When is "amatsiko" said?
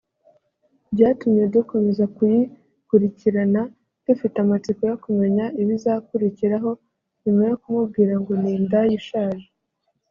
4.45-4.81